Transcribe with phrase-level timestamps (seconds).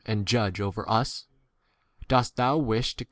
[0.01, 1.27] s and judge over us?
[2.07, 2.99] Dost thou wish y T.